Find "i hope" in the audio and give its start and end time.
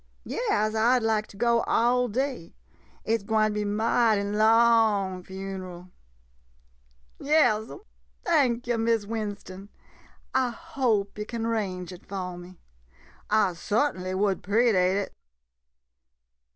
10.33-11.19